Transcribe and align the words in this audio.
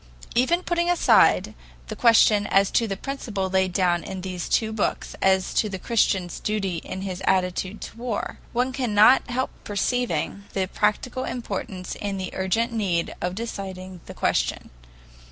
Even 0.33 0.63
putting 0.63 0.89
aside 0.89 1.53
the 1.87 1.95
question 1.95 2.47
as 2.47 2.71
to 2.71 2.87
the 2.87 2.97
principle 2.97 3.51
laid 3.51 3.71
down 3.71 4.03
in 4.03 4.21
these 4.21 4.49
two 4.49 4.73
books 4.73 5.15
as 5.21 5.53
to 5.53 5.69
the 5.69 5.77
Christian's 5.77 6.39
duty 6.39 6.77
in 6.77 7.01
his 7.03 7.21
attitude 7.27 7.81
to 7.81 7.97
war, 7.97 8.39
one 8.51 8.73
cannot 8.73 9.29
help 9.29 9.51
perceiving 9.63 10.45
the 10.53 10.65
practical 10.67 11.23
importance 11.23 11.95
and 12.01 12.19
the 12.19 12.31
urgent 12.33 12.71
need 12.73 13.13
of 13.21 13.35
deciding 13.35 14.01
the 14.07 14.15
question. 14.15 14.71